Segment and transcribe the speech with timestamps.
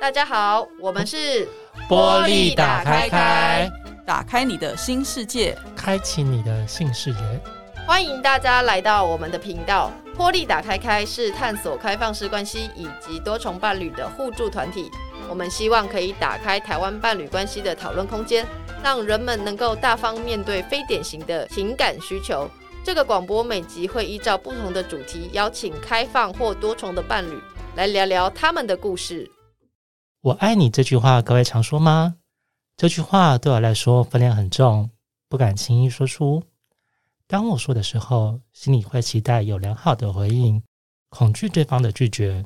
[0.00, 1.44] 大家好，我们是
[1.88, 3.68] 玻璃打开开，
[4.06, 7.16] 打开你的新世界，开启你的新视野。
[7.84, 9.90] 欢迎大家来到我们的频道。
[10.16, 14.88] 玻璃打开开是探索开放式关系以及多重伴侣的互助团体。
[15.28, 18.46] 我们希望可以打开台湾伴侣关系的讨论空间，
[18.84, 22.48] 让人们能够大方面对非典型的情感需求。
[22.84, 27.36] 这个广播每集会依照不同的主题，邀请开放或多重的伴侣
[27.74, 29.28] 来聊聊他们的故事。
[30.20, 32.16] 我爱你这句话，各位常说吗？
[32.76, 34.90] 这句话对我来说分量很重，
[35.28, 36.42] 不敢轻易说出。
[37.28, 40.60] 当我说的时候，心里会期待有良好的回应，
[41.08, 42.44] 恐惧对方的拒绝。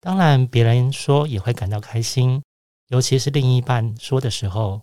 [0.00, 2.42] 当然，别人说也会感到开心，
[2.88, 4.80] 尤其是另一半说的时候。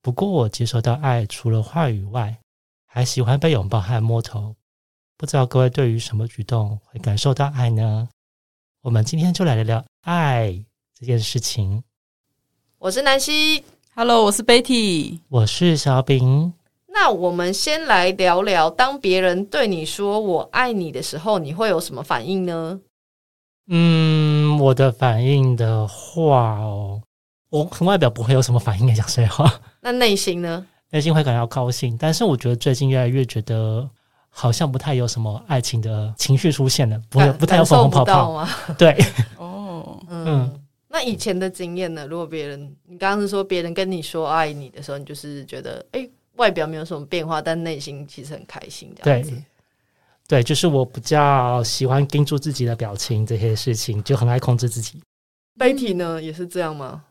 [0.00, 2.38] 不过，我接受到爱，除了话语外，
[2.86, 4.54] 还喜欢被拥抱和摸头。
[5.16, 8.08] 不知道各位对于什么举动会感受到爱呢？
[8.82, 10.64] 我们今天就来聊聊爱。
[11.00, 11.82] 这件事情，
[12.78, 13.64] 我是南希
[13.94, 16.52] ，Hello，我是 Betty，我是小饼。
[16.88, 22.78] 那我们先来聊聊，当别人对你说“我爱你”的时候，你会有什么反应呢？
[23.68, 27.00] 嗯，我的反应的话哦，
[27.48, 29.50] 我从外表不会有什么反应，讲实话。
[29.80, 30.66] 那内心呢？
[30.90, 33.88] 内心会感到高兴，但是我觉得最近越来越觉得
[34.28, 38.46] 好像不太有什么爱情的情绪出现了，不会不太有粉红泡泡吗？
[38.76, 39.02] 对，
[39.38, 40.59] 哦，嗯。
[40.92, 42.04] 那以前的经验呢？
[42.08, 49.30] 如果别人，你刚刚是说别人跟你说爱你的时候，你就是觉得，哎、欸，外表没有什么变化，但内心其实很开心，这样子。
[49.30, 49.44] 对，
[50.26, 55.00] 对，就是我比较喜欢盯住自己的表情，这些事情就很爱控制自己。
[55.56, 57.04] Betty 呢，也是这样吗？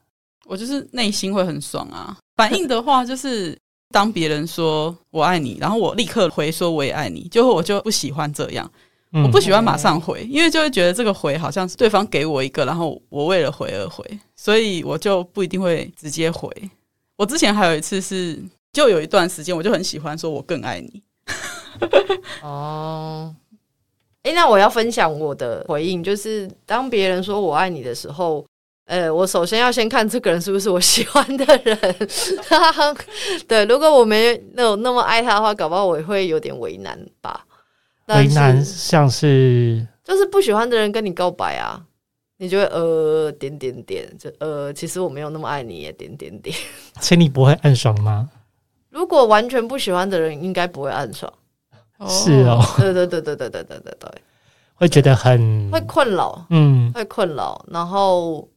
[0.46, 2.18] 我就是内心会很爽啊。
[2.36, 3.58] 反应的话，就是
[3.92, 8.70] 当别人说我爱你，然后我立刻回说我也爱你，就我就不喜欢这样。
[9.12, 16.48] 我不喜欢马上回，因为就会觉得这个回好像是对方给我一个，然后我为了回而回，所以我就不一定会直接回。
[17.18, 18.40] 我之前还有一次是，
[18.72, 21.02] 就有一段时间我就很喜欢说“我更爱你”。
[22.44, 23.34] 哦，
[24.22, 28.46] 哎，那我要分享我的回应，就是当别人说我爱你的时候，
[28.86, 31.78] 呃，我首先要先看这个人是不是我喜欢的人。
[33.48, 37.46] 对，如果我没有那么爱他的话，搞不好我也会有点为难吧。
[38.18, 41.84] 为难像是，就是不喜欢的人跟你告白啊，
[42.38, 46.56] 你就会呃点点点，就呃其实我没有那么爱你，点点点。
[47.02, 48.30] 心里不会暗爽吗？
[48.90, 51.32] 如果完全不喜欢的人，应该不会暗爽。
[52.08, 54.12] 是哦，对对对对对对对对对，
[54.76, 58.48] 会觉得很会困扰，嗯，会困扰，然后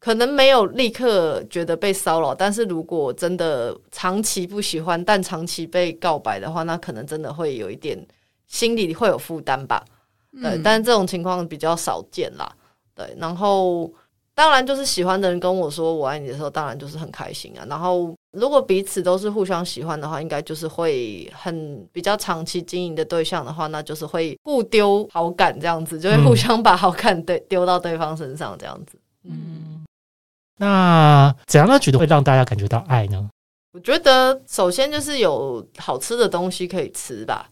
[0.00, 8.04] 可能没有立刻觉得被骚扰，但是如果真的长期不喜欢，但长期被告白的话，那可能真的会有一点。
[8.52, 9.82] 心里会有负担吧，
[10.30, 12.52] 对，嗯、但是这种情况比较少见啦，
[12.94, 13.16] 对。
[13.18, 13.90] 然后
[14.34, 17.64] 当然就是喜欢的人跟我说我爱你的时候，当然就是很开心啊。
[17.66, 28.98] 然后如果彼此都是互相喜欢的话，应该就是会很比较长期经营的对象的话，那就是会互丢好感这样子，就会互相把好感对丢到对方身上这样子。
[29.24, 29.82] 嗯，
[30.58, 33.30] 那怎样的举动会让大家感觉到爱呢？
[33.72, 37.48] 我觉得首先就是有好吃的东西可以吃吧。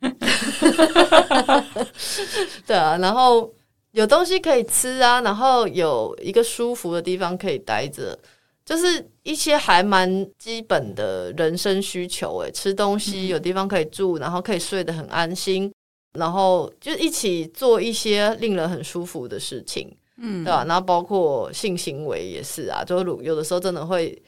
[2.66, 3.52] 对啊，然后
[3.92, 8.16] 有东西可以吃啊，然后有一个舒服的地方可以待着，
[8.64, 12.38] 就是一些还蛮基本的人生需求。
[12.38, 15.72] 诶，吃东西有地方可以住，然后可以睡得很安心，
[16.12, 20.64] 然后就一起做一些令人很舒服的事情，嗯，对吧？
[20.66, 24.20] 然后包括性行为也是啊，就有的时候真的会。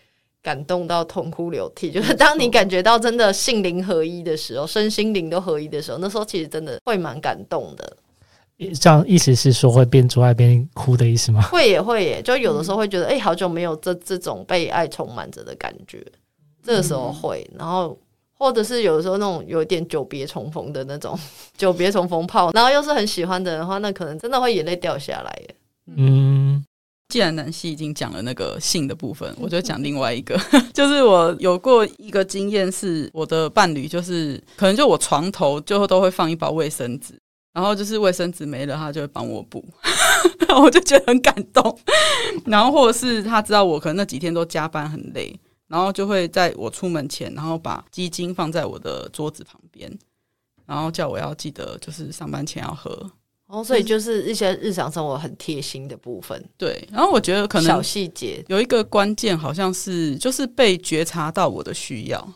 [0.42, 7.96] 感动到痛哭流涕， 就是当你感觉到真的性灵合一的时候，身心灵都合一的时候，那时候其实真的会蛮感动的。
[8.78, 11.40] 这样意思是说会边做爱边哭的意思吗？
[11.42, 16.04] 会也会耶，就有的时候会觉得，哎、欸，好久没有这这种被爱充满着的感觉，
[16.62, 17.98] 这个时候会，然后
[18.36, 21.18] 或者是有的时候那种有点久别重逢的那种
[21.56, 25.54] 久别重逢炮，然后又是很喜欢的人的话，那可能真的会眼泪掉下来耶。
[25.96, 26.62] 嗯。
[27.10, 30.40] 既然南希已经讲了那个性的部分，我就讲 另外一个，
[30.72, 37.20] 就是我有过一个经验，是我的伴侣，就是可能就我床头最后都会放一包卫生纸，
[37.52, 39.64] 然后就是卫生纸没了，他就会帮我补，
[40.62, 41.78] 我就觉得很感动。
[42.46, 49.90] 然后或者是他知道我可能那几天都加班很累，然后就会在我出门前，然后把鸡精放在我的桌子旁边，
[50.64, 53.10] 然后叫我要记得就是上班前要喝。
[53.50, 56.86] 哦，所以就是一些日常生活很贴心的部分，对。
[56.92, 62.28] 然后我觉得可能小细节有一个关键，好像是就是被觉察到我的需要。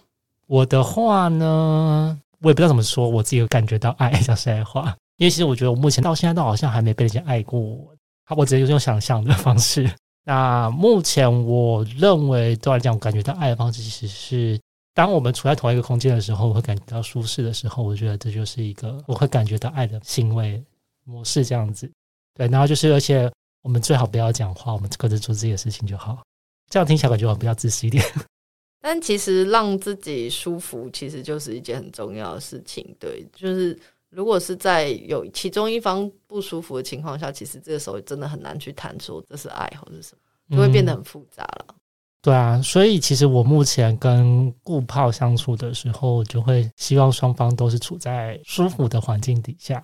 [0.47, 7.89] 我的话呢，我也不知道怎么说，我自己有感觉到爱，讲实在话，因为其实我觉得我目前到现在都好像还没被人家爱过我，
[8.37, 9.89] 我直接用想象的方式。
[10.27, 14.61] 那目前我认为对我来讲，我感觉到爱的方式其实是，
[14.95, 20.63] 当我们处在同一个空间的时候，我会感觉到舒适的时候，我觉得这就是一个我会感觉到爱的行为
[21.05, 21.91] 模式这样子。
[22.35, 23.31] 对，然后就是而且
[23.63, 26.23] 我们最好不要讲话，我们各自做自己的事情就好。
[26.71, 28.05] 这样听起来感觉我比较自私一点。
[28.83, 32.85] 但其实让自己舒服，其实就是一件很重要的事情。
[32.99, 33.79] 对，就是
[34.11, 40.15] 如果是在有其中一方不舒服的情况下，其实这个时候真的很难去谈说这是爱或者什
[40.49, 41.67] 么，就会变得很复杂了。
[41.69, 41.75] 嗯。
[42.21, 49.83] 对啊，所以其实我目前跟顾炮相处的时候，就会希望双方都是处在舒服的环境底下。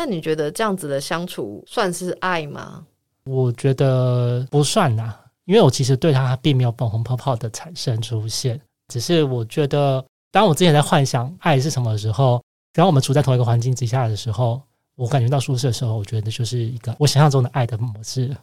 [0.00, 2.82] 那你觉得这样子的相处算是爱吗？
[3.24, 5.14] 我觉得不算呐。
[5.44, 8.58] 因为我其实对他并没有粉红泡泡的产生出现，
[8.88, 12.42] 只是我觉得，当我之前在幻想爱是什么的时候，
[12.72, 14.62] 当我们处在同一个环境之下的时候，
[14.96, 18.34] 我感觉到舒适的时候，我觉得就是一个我想象中的爱的模式。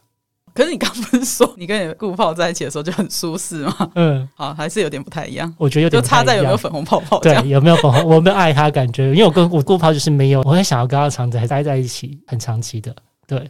[0.57, 3.91] 可是你刚不是说你跟你的固炮在一起的时候就很舒适吗？
[3.93, 5.53] 嗯， 好，还是有点不太一样。
[5.59, 7.19] 我觉得有点就差在有没有粉红泡泡。
[7.19, 8.03] 对，有没有粉红？
[8.09, 12.95] 我没有爱他感觉，因为我跟我顾泡就是没有，我很想要跟他长期待在一起，很长期的。
[13.27, 13.47] 对，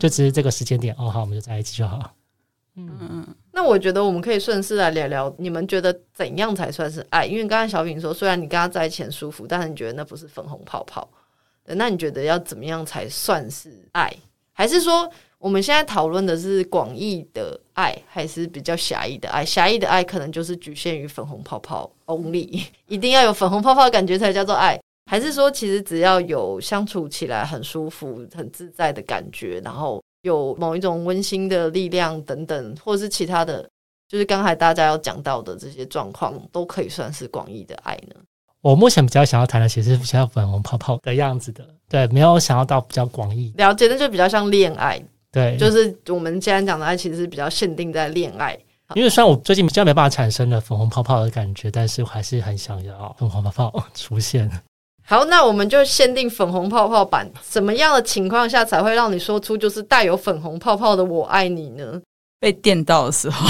[0.00, 2.10] 就只是这个时间点，哦，好，我们就在一起就好。
[2.74, 7.24] 嗯，那我觉得我们可以顺势来聊聊，你们觉得怎样才算是爱？
[7.24, 11.08] 因为刚才小品说，虽然你跟他在一起很舒服，但是你觉得那不是粉红泡泡。
[11.64, 14.12] 那你觉得要怎么样才算是爱？
[14.52, 15.08] 还是说
[15.38, 19.44] 我们现在讨论的是广义的爱，还是比较狭义的爱？
[19.44, 24.80] 狭义的爱可能就是局限于粉红泡泡 only， 一定要有粉红泡泡的感觉才叫做爱？
[25.10, 30.02] 还是说其实只要有相处起来很舒服、很自在的感觉，然后？
[30.22, 33.62] 有某一种温馨的力量等等，或者是其他的，
[34.08, 38.16] 就是刚才大家要讲到的这些状况，都可以算是广义的爱呢。
[38.60, 45.00] 我目前比较想要谈的，其实是比较粉红泡泡的样子的，对，没有想要到比较广义了解，那就比较像恋爱，
[45.32, 48.58] 对，就是我们今天讲的爱，其实是比较限定在恋爱。
[48.94, 54.50] 因为虽然我最近比较没办法产生了粉红泡泡的感觉，但是我还是很想要粉红泡泡出现。
[55.04, 57.30] 好，那我们就限定粉红泡泡版。
[57.42, 62.00] 什么样的情况下才会让你说出就是带有粉红泡泡的“我爱你”呢？
[62.40, 63.46] 被电到的时候，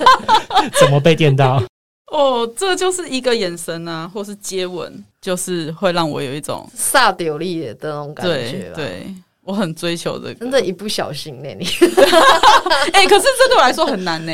[0.80, 1.62] 怎么被电到？
[2.12, 8.84] 哦，这就是一个眼神啊，或是接吻，就是会让我有一种煞有力的那种感觉对。
[8.84, 9.14] 对，
[9.50, 11.66] 我很追求这个，真的，一不小心呢，你。
[12.94, 14.32] 哎、欸，可是这对我来说很难呢。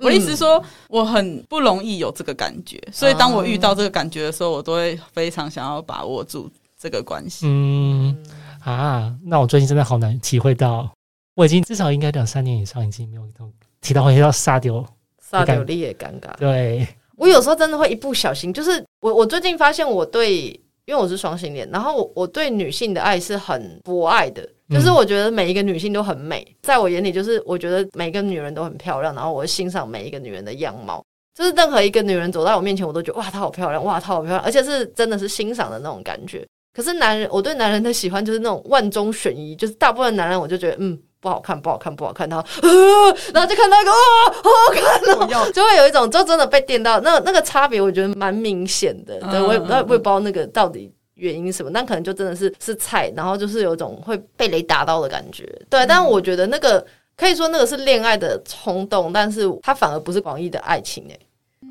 [0.00, 7.46] 我意思是说，我很不容易有这个感觉，所以当我遇到这个感觉的时候，我都会非常想要把握住这个关系。
[7.46, 8.16] 嗯
[8.64, 10.90] 啊，那我最近真的好难体会到，
[11.36, 14.84] 我已经至少应该两三年以上已经没有一种提到会要撒丢
[15.20, 16.36] 撒丢力也尴尬。
[16.36, 20.60] 对，我有时候真的会一不小心，就是我我最近发现我对。
[20.88, 31.04] 因为我是双性恋，然后我我对女性的爱是很博爱的，就是我觉得每一个女性都很美，在我眼里就是我觉得每个女人都很漂亮，然后我会欣赏每一个女人的样貌，
[31.34, 36.42] 就是任何一个女人走在我面前，我都觉得哇，她好漂亮，哇，她好漂亮，而且是真的是欣赏的那种感觉。
[36.72, 40.98] 可是男人，我对男人的喜欢就是那种万中选一，就是大部分男人我就觉得嗯。
[41.20, 42.28] 不好看，不好看，不好看。
[42.28, 43.94] 然后，呃、然后就看到一个，哦，
[44.32, 47.00] 好好看哦， 就会有一种，就真的被电到。
[47.00, 49.18] 那那个差别，我觉得蛮明显的。
[49.30, 55.44] 对，我也我也不知道那个到底原因什么，但可能就真的是是菜，然后就是有一种会被雷打到的感觉。
[55.68, 56.84] 对，但我觉得那个
[57.16, 61.04] 可以说那个是恋爱的冲动，但是它反而不是广义的爱情。
[61.10, 61.18] 哎，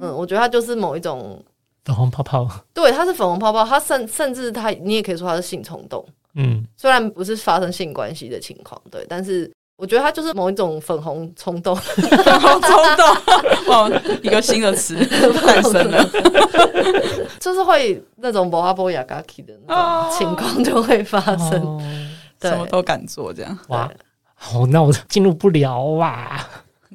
[0.02, 1.42] 嗯，我觉得它就是某一种
[1.86, 2.46] 粉红泡泡。
[2.74, 6.06] 对，它是粉红泡泡，它甚甚至它，你也可以说它是性冲动。
[6.38, 13.06] 嗯，虽然不是发生性关系的情况，对，但是我觉得它就是某一种粉红冲动， 粉红冲动，
[13.74, 14.96] 哦，一个新的词
[15.46, 16.10] 诞生了，
[17.40, 19.76] 就是会那种波阿波雅嘎奇的那
[20.10, 21.82] 种情况就会发生，哦、
[22.42, 23.90] 什么都敢做这样，哇，
[24.36, 26.40] 好，那我进入不了哇，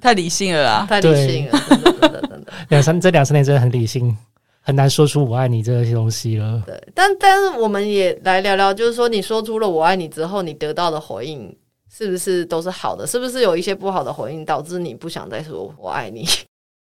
[0.00, 4.16] 太理性了啦，太理性了，真的真的真的，两三这两三年真的很理性。
[4.64, 6.62] 很难说出“我爱你”这些东西了。
[6.64, 11.54] 对，但但是我们也来聊聊，就是说，你说出了“我爱你”之后，你得到的回应
[11.90, 13.04] 是不是都是好的？
[13.06, 16.24] 是不是有一些不好的回应导致你不想再说“我爱你”？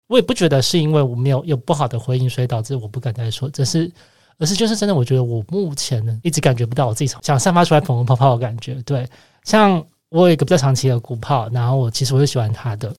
[0.07, 3.49] 我也不觉得是因为我没有有不好的回应，所以导致我不敢再说。
[3.49, 3.91] 只是，
[4.37, 8.75] 而是就是真的，我觉得我目前呢，一直感觉不到我自己想散发出来粉红泡泡的感觉。
[8.83, 9.07] 对，
[9.45, 12.93] 像我有一个比较长期的鼓泡，然后我其实我是喜欢他的。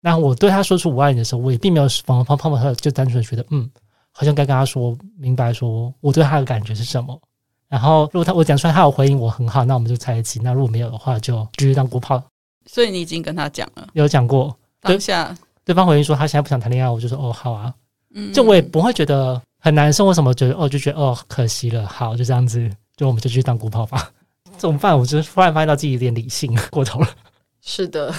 [0.00, 3.70] 那我对他说出“我爱你”的时候，我也并没有粉红泡泡泡，他就单纯觉得嗯。
[4.18, 7.16] 好像该跟他说明白，说我对他的感觉是什么。
[7.68, 10.40] 然后，如果他我讲出来，他有回应我很好，那我们就在一起。
[10.42, 12.20] 那如果没有的话，就继续当固炮。
[12.66, 14.52] 所以你已经跟他讲了，有讲过。
[14.80, 15.32] 当下
[15.64, 17.72] 对方回应说他现在不想谈恋爱，我就说哦好啊。
[18.12, 24.10] 嗯，就我也不会觉得很难受，为什么觉得哦就觉得哦可惜了，好就这样子，就我们就继续当固炮吧。
[24.58, 24.98] 怎么办？
[24.98, 27.08] 我就突然发现到自己有点理性过头了。
[27.60, 28.12] 是的。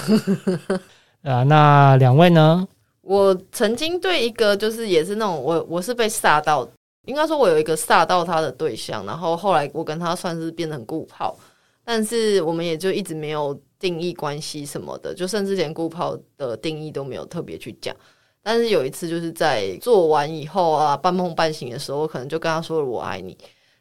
[1.22, 2.66] 啊，那两位呢？
[3.02, 6.68] 我曾经对一个就是也是那种我我是被煞到，
[7.06, 11.36] 应该说我有一个煞到他的对象，然后后来我跟他算是变成固炮，
[11.84, 17.94] 但是我们也就一直没有定义关系什么的，就甚至连固炮的定义都没有特别去讲。
[18.42, 23.36] 但是有一次就是在做完以后啊，半梦半醒的时候，我可能就跟他说了我爱你，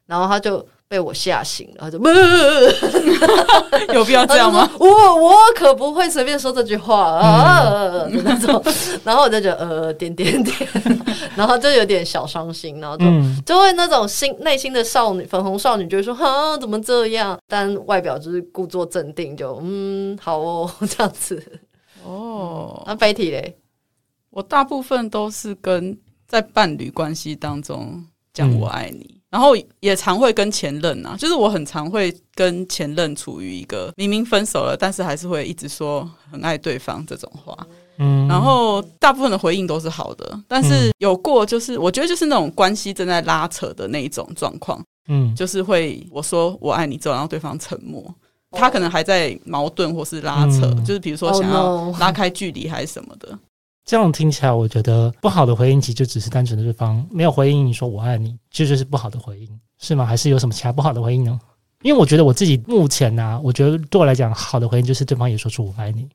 [0.06, 0.66] 然后他就。
[0.90, 2.00] 被我吓醒了，他就
[3.94, 4.68] 有必要这样吗？
[4.80, 8.62] 我我可不会随便说这句话啊，那种。
[9.04, 10.68] 然后我就觉得呃点点点，
[11.38, 13.06] 然后就有点小伤心，然后就
[13.46, 17.38] 就会那种心内心的少女粉红少女就会说啊怎么这样？
[17.48, 21.62] 但外表就是故作镇定，就嗯好哦 这样子
[22.04, 22.82] 哦。
[22.88, 23.56] 那 Betty 嘞，
[24.32, 25.96] 我大部分都是跟
[26.28, 28.04] 在伴侣关系当中
[28.34, 29.19] 讲我爱你。
[29.30, 37.56] 然后也常会跟前任啊，就是我很常会跟前任处于一个明明分手了，但是还是会一直说很爱对方这种话。
[38.00, 48.02] 嗯，然后大部分的回应都是好的，但是有过就是我觉得就是那种关系正在拉扯的那一种状况，嗯，就是会我说我爱你之后，然后对方沉默，
[48.52, 53.38] 他可能还在矛盾或是拉扯，就是比如说想要拉开距离还是什么的。
[53.90, 60.06] 这样听起来，我觉得不好的回应其实就只是单纯的对方没有回应你说我爱你，这就，是不好的回应，是吗？
[60.06, 61.40] 还是有什么其他不好的回应呢？
[61.82, 66.08] 因为我觉得我自己目前呢、啊，我觉得对我来讲，好的回应就是对方也说出我爱你，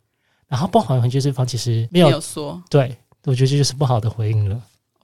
[0.47, 4.57] 然后不好的回应就是对方其实没有，没有说，对，我觉得这就是不好的回应了。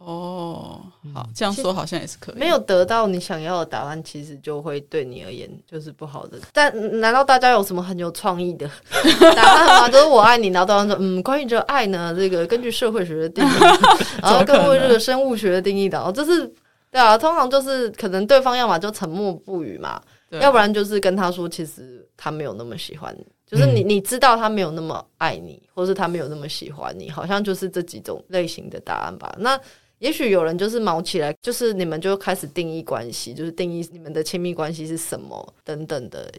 [0.02, 0.80] 哦，
[1.12, 2.34] 好，这样说好像也是可以。
[2.36, 6.38] 没有得到你想要的答案，其实就会对你而言就是不好的。
[6.54, 8.66] 但难道大家有什么很有创意的
[9.36, 9.88] 答案吗？
[9.90, 13.48] 就是我爱你，然后对方说，嗯，关于这爱呢，这个根据社会学的定义，
[14.22, 16.50] 然后根据这个生物学的定义的，哦，这是
[16.90, 29.34] 对啊，通常就是可能对方要么就沉默不语嘛，要不然就是跟他说，其实他没有那么喜欢你，就是你你知道他没有那么爱你，或是他没有那么喜欢你，好像就是这几种类型的答案吧。
[29.38, 29.60] 那
[30.00, 36.30] 也许有人就是毛起来，就是你们就开始定义关系，就是定义你们的亲密关系是什么等等的，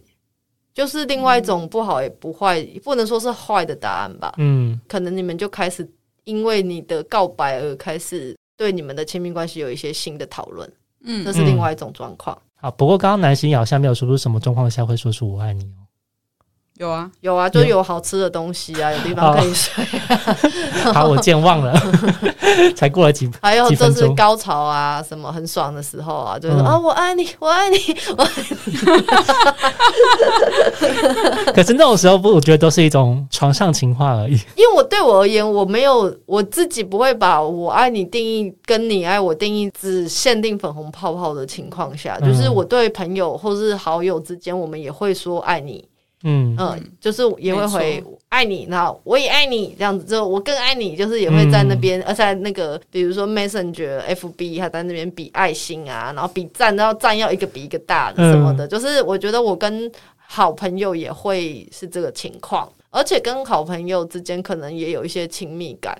[0.73, 4.33] 就是另外一种不好也不坏，不能说是坏的答案吧。
[4.37, 5.87] 嗯，可能你们就开始
[6.23, 10.71] 因为你的告白而开始对你们的亲密关系有一些新的讨论。
[11.03, 12.37] 嗯，这是另外一种状况。
[12.55, 15.71] 好，不过刚刚南星好像没有说出什么状况下会说出我爱你。
[16.81, 20.35] 有啊，有啊，就有好吃的东西啊， 有地方可以睡啊。
[20.91, 21.79] 好，我健忘了，
[22.75, 27.77] 才过了几，还有就是高潮啊，什么很爽的时候啊，就是说啊，我爱你，我爱你，
[28.17, 28.29] 我爱
[28.65, 28.73] 你。
[31.53, 34.33] 可是那种时候不，我觉得都是一种床上情话而已。
[34.55, 45.85] 因为我对我而言，我没有我自己不会把我爱你定义跟你爱我定义只限定粉红泡泡的情况下，就是我对朋友或是好友之间，我们也会说爱你。
[46.23, 46.55] 嗯。
[46.57, 65.99] 嗯，就是也会回爱你，然后我也爱你这样子，之后我更爱你，就是也会在那边，而且那个比如说 Messenger、FB，还在那边比爱心啊，然后比赞，然后赞要一个比一个大的什么的，就是我觉得我跟好朋友也会是这个情况，而且跟好朋友之间可能也有一些亲密感，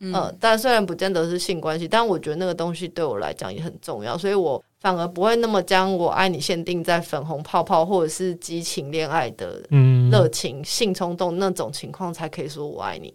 [0.00, 4.62] 嗯，但虽然不见得是性关系，但我觉得那个东西对我来讲也很重要，所以我。
[4.82, 9.62] 反而不会那么将我爱你限定在粉红泡泡或者是激情恋爱的
[10.10, 13.14] 热情、嗯、性冲动那种情况才可以说我爱你。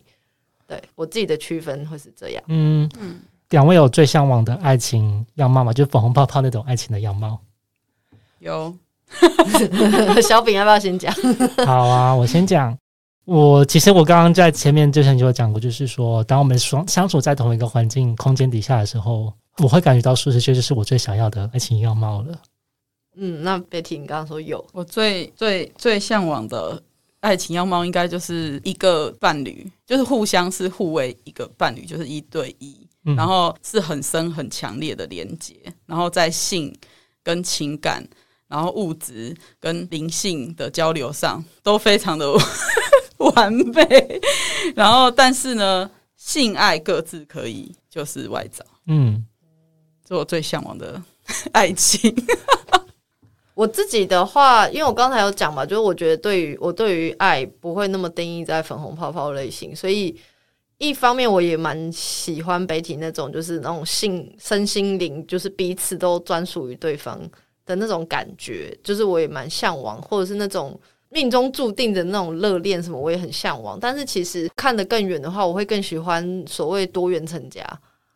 [0.65, 2.41] 对，我自己的区分会是这样。
[2.47, 3.19] 嗯嗯，
[3.49, 5.73] 两位有最向往的爱情样貌吗？
[5.73, 7.37] 就是粉红泡泡那种爱情的样貌。
[8.39, 8.73] 有，
[10.23, 11.13] 小饼要不要先讲？
[11.67, 12.77] 好啊，我先讲。
[13.27, 19.31] 我其实我刚刚在前面就像你有讲过，就是说，当我们双相处在同一个环境空间底下的时候。
[19.63, 22.39] 我会感觉到舒适，确实是我最想要的爱情样貌了。
[23.15, 26.79] 嗯，那 Betty，你刚刚说有，我最最最向往的
[27.21, 35.55] 爱情样貌，应该就是一个伴侣，就是互相是互为一个伴侣，就是一对一，嗯、然后是很深很强烈的连接，
[35.87, 36.71] 然后在性
[37.23, 38.07] 跟情感，
[38.47, 42.31] 然后物质跟灵性的交流上都非常的
[43.35, 44.21] 完美。
[44.75, 48.63] 然后，但是呢，性爱各自可以，就是外找。
[48.87, 49.25] 嗯。
[50.07, 51.01] 是我最向往的
[51.51, 52.15] 爱情。
[53.53, 60.15] 我自己的话，因为我刚才有讲嘛，就是我觉得对于我对于爱不会那么定义在粉红泡泡类型，所以
[60.77, 67.19] 一方面我也蛮喜欢 Betty 那种，就是那种性身心灵，就是彼此都专属于对方
[67.65, 70.79] 的那种感觉，就是我也蛮向往，或者是那种
[71.09, 73.79] 命中注定的那种热恋什么，我也很向往。
[73.79, 77.61] 但是其实看得更远的话，我会更喜欢所谓多元成家。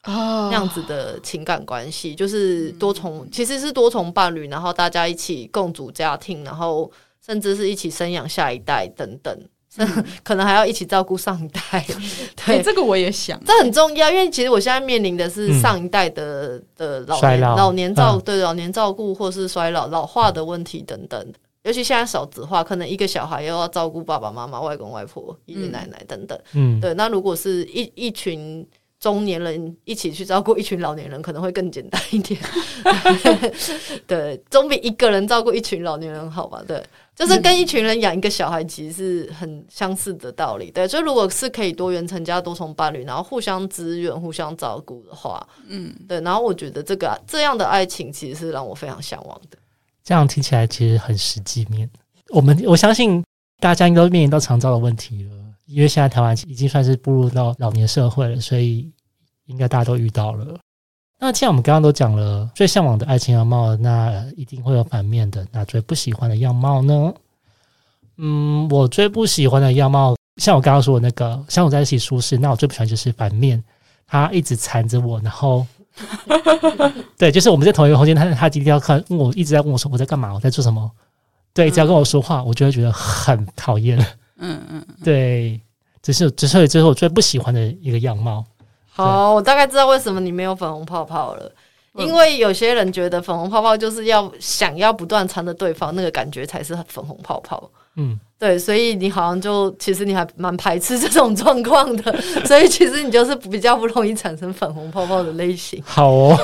[0.02, 6.92] 啊，那样子的情感关系就是多重，其实是多重伴侣，然后大家一起共组家庭，然后
[7.24, 9.40] 甚至是一起生养下一代等等
[9.78, 11.86] 嗯、 可能还要一起照顾上一代。
[12.46, 21.34] 对、欸，这个我也想，这很重要，因为其实我现在面临的是上一代的、嗯、的老年老，老年照、嗯、对老年照顾或是衰老老化的问题等等。
[21.64, 26.40] 尤其现在少子化，可能一个小孩又要照顾爸爸妈妈、外公外婆、爷爷奶奶等等。
[26.54, 26.94] 嗯，对。
[26.96, 28.68] 那如果是一一群
[29.00, 32.40] 中年人一起去照顾一群老年人，可能会更简单一点。
[34.08, 36.64] 对，总比一个人照顾一群老年人好吧？
[36.68, 36.84] 对，
[37.16, 40.72] 就是跟一群人养一个小孩，其实是很相似的道理。
[40.72, 46.20] 对，所以如果是可以多元成家、多重伴侣，然后互相支援、互相照顾的话，嗯，对。
[46.22, 49.58] 然后我觉得这个这样的爱情，其实是让我非常向往的。
[50.04, 51.90] 这样听起来其实很实际面。
[52.30, 53.24] 我们我相信
[53.60, 55.32] 大家应该都面临到长照的问题了，
[55.66, 58.92] 因为现在台湾已经算是步入到老年社会了，所以
[59.46, 60.58] 应该大家都遇到了。
[61.20, 65.46] 那既然我们刚刚都讲了最向往的爱情样貌，那一定会有反面的。
[65.52, 67.14] 那最不喜欢的样貌呢？
[68.18, 73.64] 嗯，我最不喜欢的样貌，像我刚刚说的那个，像我在一起舒适，那我最不喜欢就是反面，
[74.08, 75.66] 他一直缠着我，然后。
[77.18, 80.90] 对，就是我们在同一个空间，他他今天要看，问我一直在问我说我在干嘛，我在做什么。
[81.54, 84.00] 对，只要跟我说话，我就会觉得很讨厌。
[84.38, 85.60] 嗯嗯， 对，
[86.02, 88.44] 这是这是这是我最不喜欢的一个样貌。
[88.90, 91.52] 好，我大概知道为什么你没有粉红泡泡了，
[91.96, 97.70] 因为有些人觉得粉红泡泡就是要想要不断缠着对方，那个感觉才是粉红泡泡。
[97.96, 98.20] 嗯。
[98.42, 105.80] 对，所以你好像就其实你还蛮排斥这种状况的，所以其实你就是比较不容易产生粉红泡泡的类型。
[105.86, 106.36] 好哦，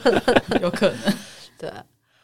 [0.62, 1.14] 有可能。
[1.60, 1.70] 对，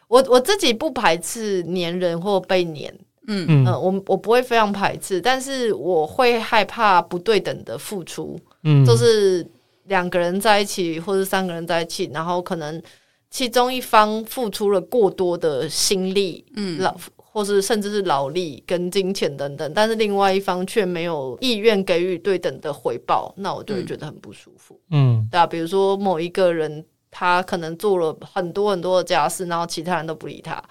[0.08, 2.90] 我我自己不排斥黏人或被黏，
[3.26, 9.46] 嗯嗯、呃，我我不会非常排斥，但是我会害怕不对等的付出，嗯，就是
[9.88, 12.82] 两个人在一起或者三个人在一起，然后可能
[13.30, 16.96] 其中一方付出了过多的心力，嗯，老。
[17.40, 24.78] 或是甚至是劳力跟金钱等等，但是另外一方却没有意愿给予对等的回报，那我就会觉得很不舒服。
[24.90, 26.84] 嗯，对啊，比如说某一个人。
[27.12, 30.62] 他可能做了很多很多的家事，然后其他人都不理他，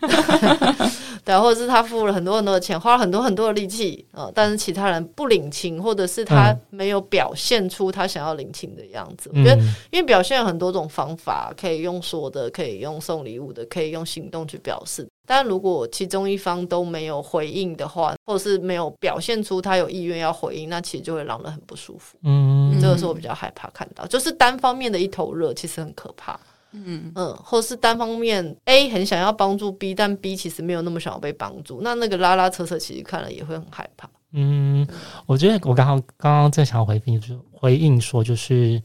[1.24, 9.30] 对，或者是他付了很多很多的钱，花了很多很多的力气，呃，但是其他人不领情，或者是他没有表现出他想要领情的样子。
[9.34, 9.60] 嗯、我觉得，
[9.90, 15.06] 因为表现有很多种方法，可以用说的，可以用送礼物的，可以用行动去表示。
[15.26, 22.16] 但如果其中一方都没有回应的话，或者是没有表现出他有意愿要回应，那其实就会让人很不舒服。
[22.22, 26.40] 嗯，这个是我比较害怕看到，就是单方面的一头热，其实很可怕。
[26.72, 34.08] 嗯嗯，或是单方面 A 很想要帮助 B，但 B 其实没有那么想要被帮助，那那个拉拉扯扯，其实看了也会很害怕。
[34.32, 34.86] 嗯，
[35.26, 38.82] 我觉得我刚刚刚刚正想回应，就回应说，就是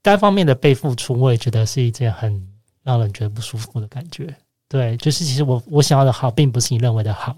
[0.00, 2.48] 单方面的被付出，我也觉得是一件很
[2.82, 4.34] 让人觉得不舒服的感觉。
[4.68, 7.36] 对，就是其实我我想要的好，并不是你认为的好。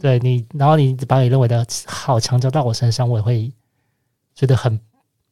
[0.00, 3.52] 对你，然后你把你认为的好强加到我身上，我也会
[4.34, 4.80] 觉得很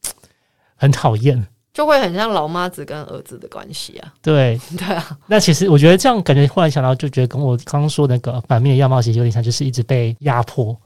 [0.77, 1.47] 很讨厌，
[1.79, 4.13] 就会很像老妈子跟儿子的关系啊。
[4.21, 10.77] 对对啊，那其实我觉得这样感觉，忽然想到，就觉得跟我刚刚说那个反面的样貌其实有点像，就是一直被压迫。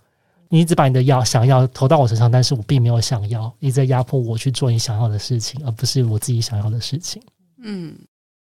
[0.51, 7.23] 你一直把你的要想要投到我身上，但是我并没有想要，一直在压迫我去做你想要的事情，而不是我自己想要的事情。
[7.63, 7.97] 嗯。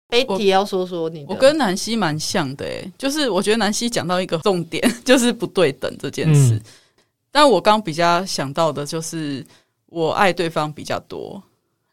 [0.09, 6.55] Betty 要说说你，我跟南希蛮像的诶、欸，就是我觉得南希讲到一个重点，就是不对等这件事。
[6.55, 6.63] 嗯、
[7.31, 9.47] 但我刚比较想到的就是
[9.87, 11.41] 我爱对方比较多，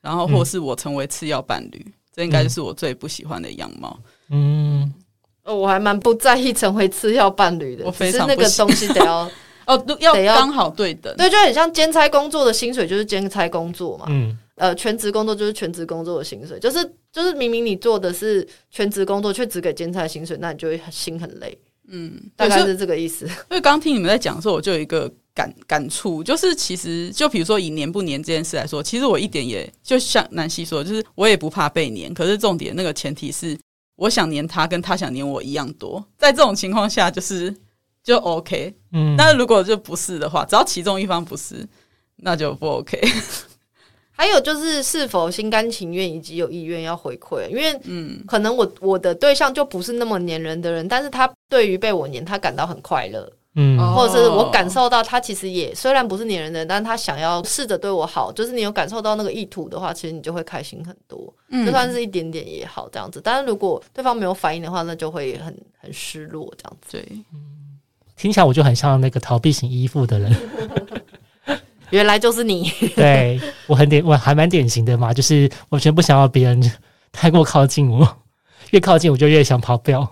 [0.08, 4.00] 然后或是我成为次要伴侣，嗯、这应该就是我最不喜欢的样貌。
[4.30, 4.90] 嗯，
[5.44, 9.30] 哦，我还蛮不在意成为次要伴侣的，我非常那个东西得要
[9.68, 14.06] 哦，要刚好对等，对，就很像兼差工作的薪水就是兼差工作嘛。
[14.08, 14.38] 嗯。
[14.56, 21.56] 呃，全职工作就是全职工作的薪水，就是就是明明你做的是全职工作，却只给兼差薪水，那你就会心很累。
[21.90, 23.26] 嗯，大概是这个意思。
[23.50, 33.58] 因为刚刚听你们在讲的时候，我就有一个感感触，就是其实就比如说以黏不黏这件事来说，其实我一点也就像南希说，就是我也不怕被黏，可是重点那个前提是
[33.96, 36.06] 我想黏他，跟他想黏我一样多。
[36.18, 37.56] 在这种情况下，就是
[38.04, 38.74] 就 OK。
[38.92, 41.66] 嗯，但是如果就不是的话，只要其中一方不是，
[42.18, 43.02] 那就不 OK。
[44.18, 63.22] 还有就是是否心甘情愿以及有意愿要回馈，因为嗯，可能我我的对象就不是那么黏人的人，但是他对于被我黏，他感到很快乐，嗯，或者是我感受到他其实也虽然不是黏人的人，但他想要试着对我好，就是你有感受到那个意图的话，其实你就会开心很多，嗯，就算是一点点也好这样子。
[63.24, 66.98] 但是如果对方没有反应的话，那就会很很失落这样子。
[66.98, 67.78] 对，嗯，
[68.16, 70.36] 听起来我就很像那个逃避型依附的人。
[71.92, 76.72] 原来就是你，对，我很典，我还蛮典型的嘛，就是完全不想要别人
[77.12, 78.18] 太过靠近我，
[78.72, 80.12] 越靠近我就越想跑掉。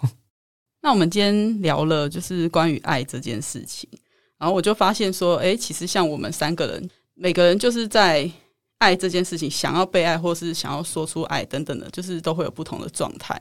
[0.81, 3.89] 那我们今天聊了就是关于爱这件事情，
[4.37, 8.29] 然后我就发现说，哎，其实像我们三个人，每个人就是在
[8.77, 13.39] 爱这件事情，想要被爱，或是想要说出爱等等的，就是都会有不同的状态。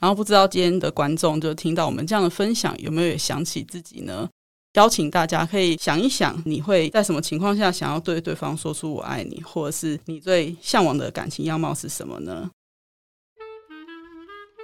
[0.00, 4.28] 然后不知道今天的观众就听到我们这样的分享，有没有也想起自己呢？
[4.74, 12.50] 邀请大家可以想一想，你会在什么情况下想要对对方说出“我爱你”，或者是你最向往的感情样貌是什么呢？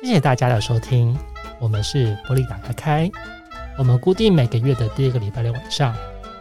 [0.03, 1.17] 谢谢大家的收听，
[1.61, 3.11] 我们是玻璃打开开，
[3.79, 5.95] 我们固定每个月的第一个礼拜六晚上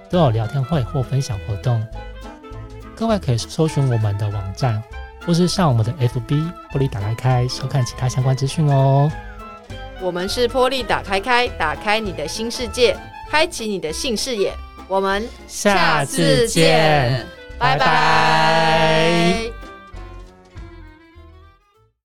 [0.10, 1.86] 都有聊天会或分享活动，
[2.96, 4.82] 各位可以搜寻我们的网站，
[5.28, 9.12] 或是上我们的 FB 玻璃打开开收看其他相关资讯哦。
[10.02, 12.98] 我们是玻璃打开开，打开你的新世界。
[13.30, 14.54] 开启你的性视野，
[14.88, 17.26] 我们下次见，
[17.60, 17.86] 拜拜。
[17.86, 19.49] 拜拜。